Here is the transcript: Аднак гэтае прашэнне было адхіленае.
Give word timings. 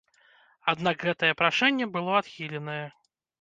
Аднак 0.71 1.05
гэтае 1.07 1.29
прашэнне 1.41 1.89
было 1.99 2.17
адхіленае. 2.23 2.81